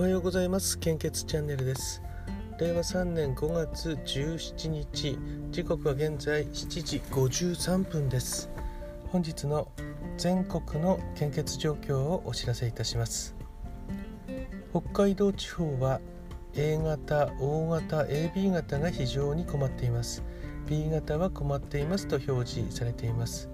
[0.00, 0.78] おはようございます。
[0.78, 2.00] 献血チャンネルです。
[2.58, 5.18] 令和3年5月17日
[5.50, 8.48] 時刻は現在7時53分です。
[9.08, 9.68] 本日の
[10.16, 13.36] 全国の献血状況をお知らせいたします。
[14.70, 16.00] 北海道地方は
[16.54, 20.22] A 型、O 型、AB 型が非常に困っています。
[20.66, 23.50] B 型は困っていますと表示されています。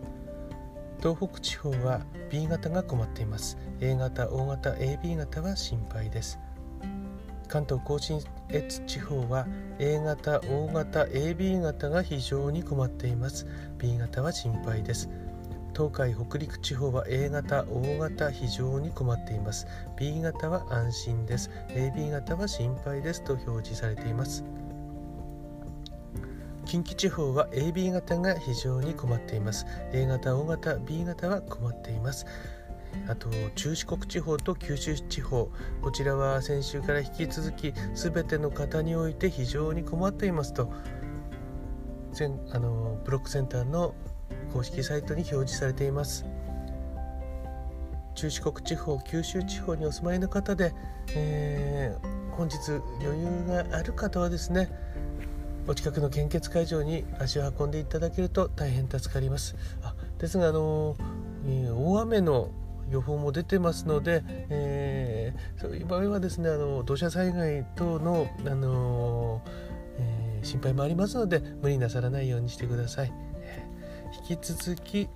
[0.98, 2.00] 東北地方は
[2.30, 3.58] B 型が困っています。
[3.80, 6.38] A 型 O 型 AB 型は心配です。
[7.48, 9.46] 関東甲信越地方は
[9.78, 13.46] A 型 O 型 AB 型が非常に困っています。
[13.78, 15.08] B 型は心配です。
[15.74, 19.66] 東海北陸地方は A 型 O 型非常に困っています。
[19.98, 21.50] B 型は安心です。
[21.68, 24.42] AB 型は心配ですと表示されています。
[26.66, 29.66] 近畿地方は AB 型が非常に困っています。
[29.92, 32.26] A 型 O 型 B 型は困っています。
[33.08, 35.48] あと中四国地方と九州地方。
[35.80, 40.72] こちらは先週から引き続き全ての方において非常に困っていますと
[42.12, 43.94] 全あのブロックセンターの
[44.52, 46.26] 公式サイトに表示されています。
[48.16, 50.74] 中四国地方九州地方にお住まいの方で、
[51.14, 52.56] えー、本日
[53.04, 54.70] 余裕がある方はですね
[55.68, 60.96] お近くの献血会場に足を運んでいただけると大変助かりますあですがあの、
[61.46, 62.50] えー、大雨の
[62.90, 69.42] 予報も出てますので、えー、そういう場合はですねあの土砂災害等の、あの
[69.98, 73.12] えー、心配もありますので無理なさらないようにしてください。
[74.28, 75.08] 引き続き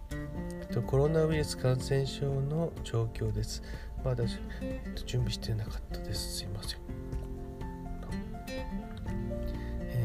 [0.86, 3.62] コロナウイルス感染症の状況です。
[4.04, 4.24] まだ
[5.06, 6.38] 準備してなかったです。
[6.38, 6.89] すいません。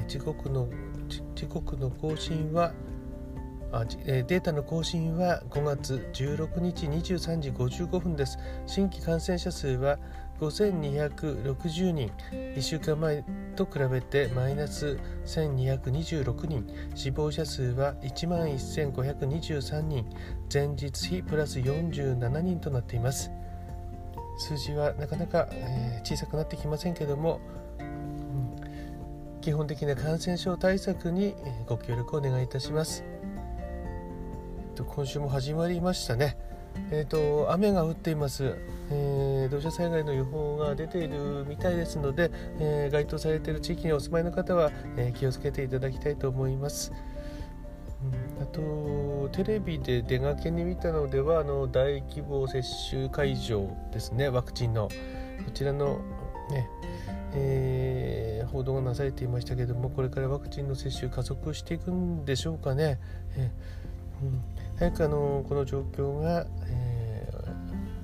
[0.07, 0.67] 時刻の
[1.35, 2.73] 時刻の更新は
[3.71, 8.37] あデータの更新は5月16日23時55分です。
[8.65, 9.97] 新規感染者数は
[10.39, 12.11] 5260人。
[12.31, 13.25] 1週間前
[13.55, 16.65] と比べてマイナス1226人。
[16.95, 20.05] 死亡者数は1万1523人。
[20.53, 23.29] 前日比プラス47人となっています。
[24.37, 27.39] 数字はなかなか、えー、小さくなってきませんけども
[29.45, 31.35] 基本的な感染症対策に
[31.67, 33.03] ご協力をお願いいたします。
[34.75, 36.35] 今週も始まりましたね。
[36.89, 38.55] えーと、雨が降っています、
[38.89, 46.91] えー、土砂災害の予報が出ているみたいですので、えー、該当されている地域にお住まいの方は、えー、気をつけていただきたいと思います。
[48.41, 54.89] あとテレビで出がけに見たのではあの大規模接種会場ですねワクチンの
[55.45, 55.99] こちらの
[56.51, 56.69] ね
[57.37, 62.99] えー、報道がなされていましたけれどもこれからワクチンの接種加速していくんでしょうかね、
[63.35, 64.41] えー、うん、
[64.77, 67.29] 早くあのこの状況が、え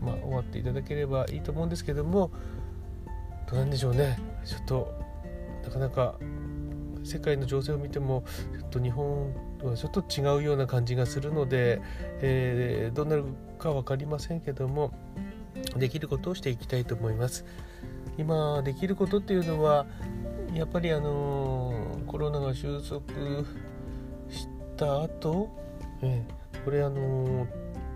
[0.02, 2.32] ー、まあ、終わっていただければいいと思うんですけども
[3.50, 4.18] どうなんでしょうね。
[4.46, 4.94] ちょっと
[5.64, 6.16] なかなか
[7.04, 8.24] 世界の情勢を見ても
[8.60, 11.82] ちょっと日本はちょっと違うような感じがするので、
[12.22, 13.26] えー、どうなる
[13.60, 14.94] か分かりませんけども
[15.76, 17.46] できることをしていきたいと思います。
[18.22, 19.88] 今できることっていうのは
[20.54, 23.02] やっぱりあのコロナが収束
[24.30, 25.50] した後、
[26.04, 26.24] え
[26.64, 27.48] これあの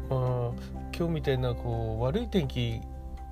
[0.09, 0.51] まあ
[0.97, 2.81] 今日みたいなこう悪い天気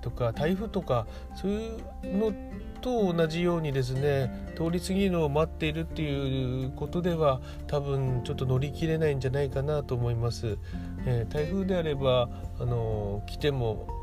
[0.01, 2.33] とか台風とかそういうの
[2.81, 10.57] と同じようにですね通り過ぎるのを待っているっていうことでは多分ちょっと乗り切れないんじゃないかなと思います。
[11.05, 12.29] えー、台風であれば
[12.59, 14.02] あの来ても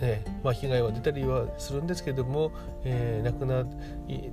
[0.00, 2.52] え、まあ、被害は出たりはするんですけども、
[2.84, 3.64] えー、亡くな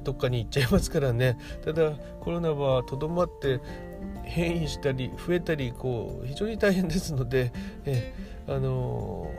[0.03, 1.37] どっかに行っちゃいますからね。
[1.63, 3.59] ただコロナはとどまって
[4.23, 7.51] 変異したり増えたりこう非常に大変ですので、
[7.85, 9.29] えー、あの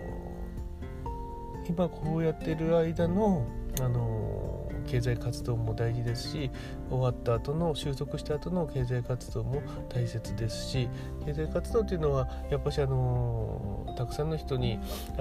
[1.69, 3.47] 今こうやってる間の、
[3.81, 6.51] あの経済活動も大事ですし
[6.91, 10.89] 終わった後の収束した後の経済活動も大切ですし
[11.25, 14.79] 経済活動っていうのはやっぱしあのたくさんの人に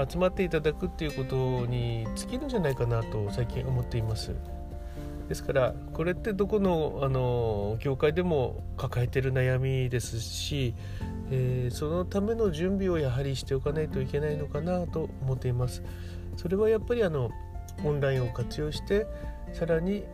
[0.09, 4.33] 集まっていただくっていうことに尽きるんじゃないかなと最近思っています。
[5.31, 10.73] ですからこれってどこのあの業界でも抱えてる悩みですし、
[11.29, 15.83] えー、そのための準備をやはりしておかないといけないのかなと思っています。
[16.35, 17.29] それはやっぱりあの
[17.85, 19.07] オンラインを活用して
[19.53, 20.05] さらに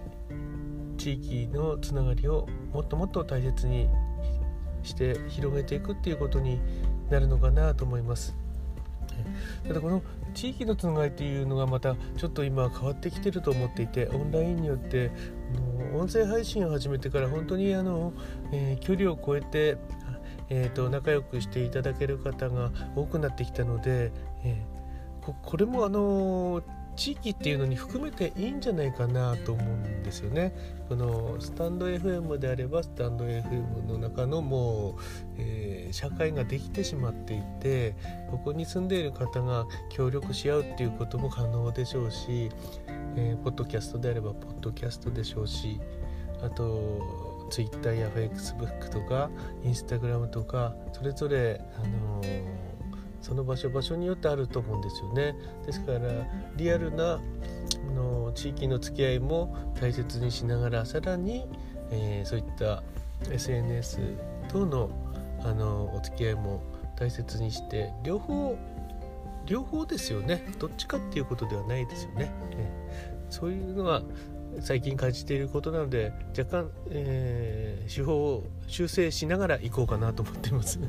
[0.98, 3.88] 地域のつながりをもっともっと大切に
[4.84, 6.60] して広げていくっていうことに
[7.10, 8.36] なるのかなと思います。
[9.68, 10.02] ただこの
[10.34, 15.12] 地域のつながりっていうのがまたちょっと今変わってきてると思っていてオンラインによって
[15.96, 18.14] 音声配信を始めてから本当にあの、
[18.52, 19.78] えー、距離を超えて、
[20.50, 24.12] えーと、仲良くしていただける方が多くなってきたので、
[24.44, 26.62] えー、ここれもあの
[26.98, 30.54] 地域っていうのに含めていいんじゃないかなと思うんですよね。
[30.90, 34.96] このスタンド FM であればスタンド FM の中のもう、
[35.38, 37.96] えー、社会ができてしまっていて
[38.32, 42.50] ここに住んでいる方が協力し合うっていうことも可能でしょうし、
[43.16, 45.80] えー、ポッドキャストであればポッドキャストでしょうし
[46.42, 49.30] あと Twitter や Facebook とか
[49.64, 52.44] Instagram とかそれぞれ、あのー、
[53.22, 55.36] その場所場所によってあると思うんですよね。
[55.66, 56.00] ですから
[56.56, 57.20] リアルな
[57.96, 61.46] の地域の付き合いも大切にしながらさらに、
[61.92, 62.84] えー、そういった
[63.32, 64.00] SNS
[64.50, 64.90] 等の
[65.44, 66.64] あのお付き合いも
[66.98, 68.58] 大切にして両方
[69.46, 70.44] 両方ですよね。
[70.60, 74.02] どっちかっていうことではないですよね、えー、そういうのが
[74.60, 80.80] 最近感じていることなので若干、えー、手法を修正しながらいこうかなと思っています。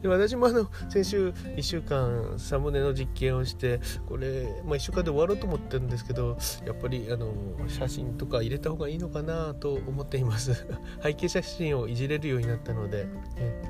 [0.00, 6.36] で私もあの先週1週間サムネの実験をしてこれ、まあ、1週間で終わろうと思ってるんですけど
[6.66, 7.32] やっぱりあの
[7.68, 10.66] 写真とか入れた方がいいのかなと思っています。
[11.02, 13.62] 背景写真をいじれるようになったので、え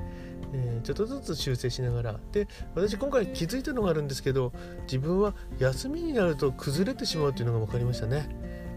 [0.53, 2.19] ー、ちょっとずつ修正しながら。
[2.31, 4.53] で私今回気づいたのがあるんですけど
[4.83, 8.27] 自分は休みになると崩れてしまうというのが分かりましたね、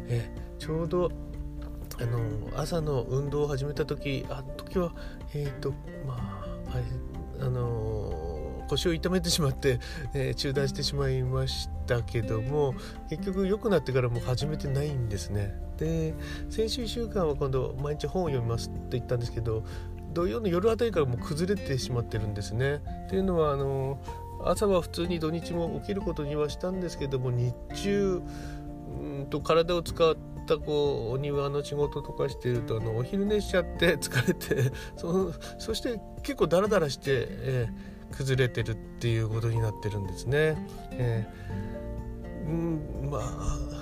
[0.09, 1.11] えー、ちょうど
[2.01, 2.21] あの
[2.57, 4.93] 朝の運動を始めた時あ時は
[5.35, 5.73] えっ、ー、と
[6.07, 6.15] ま
[6.69, 6.85] ああれ
[7.41, 8.27] あの
[8.69, 9.79] 腰を痛めてしまって、
[10.13, 12.75] えー、中断してしまいましたけども
[13.09, 15.55] 結局良くなってからも始めてないんですね。
[15.79, 16.15] で
[16.51, 19.63] 先週1週間は今度毎日本を読みますって言ったんですけど
[20.15, 22.81] 土曜の夜あたりからもう崩れてしまってるんですね。
[23.07, 24.01] っていうのはあの
[24.45, 28.23] 朝は普通に土日も起きることにはしたんですけども日中
[29.01, 40.57] うんと体を使ってたこうお庭の仕事とかしてるとあのお昼寝しちゃって疲れて そそして結構ダラダラして、えー、崩れてるっていうことになってるんですね。
[40.93, 43.77] えー、うんまあ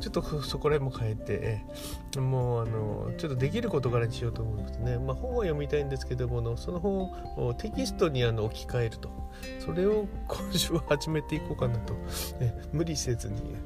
[0.00, 4.98] ちょっとそこら辺も変えて、もうあのちょっとできる事柄にしようと思いますね。
[4.98, 9.10] まあ、本を読みたいんですけどもその本をテキストにあの置き換えると
[9.58, 11.94] それを今週は始めていこうかなと、
[12.40, 13.56] え無理せずに。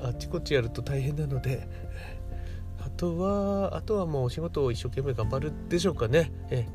[0.00, 1.68] あちこちやると大変なので
[2.84, 6.30] あとはあとはもうお仕事を一生懸命頑張るでしょうかね。
[6.50, 6.66] え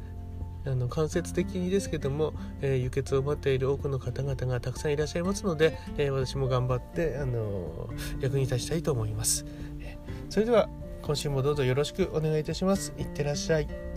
[0.63, 9.43] あの間接的にですけども、えー、輸血を待っている多くの方々がたくさんいらっしゃいますので、えー、私も頑張って、あのー、役に立ちたいと思います、
[10.29, 10.69] それでは
[11.01, 12.93] 今週もどうぞよろしくお願いいたします。
[12.97, 13.90] いってらっしゃい。